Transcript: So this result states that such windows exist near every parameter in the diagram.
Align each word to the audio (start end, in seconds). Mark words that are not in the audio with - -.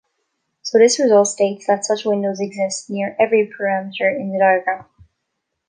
So 0.63 0.79
this 0.79 0.99
result 0.99 1.27
states 1.27 1.67
that 1.67 1.85
such 1.85 2.05
windows 2.05 2.39
exist 2.39 2.89
near 2.89 3.15
every 3.19 3.47
parameter 3.47 4.09
in 4.09 4.31
the 4.33 4.39
diagram. 4.39 4.85